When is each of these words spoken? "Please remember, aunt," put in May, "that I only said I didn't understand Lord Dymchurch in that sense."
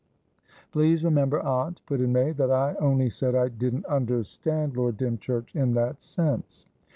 "Please 0.71 1.03
remember, 1.03 1.39
aunt," 1.41 1.81
put 1.85 2.01
in 2.01 2.11
May, 2.11 2.31
"that 2.31 2.49
I 2.49 2.73
only 2.79 3.07
said 3.11 3.35
I 3.35 3.49
didn't 3.49 3.85
understand 3.85 4.75
Lord 4.75 4.97
Dymchurch 4.97 5.55
in 5.55 5.75
that 5.75 6.01
sense." 6.01 6.65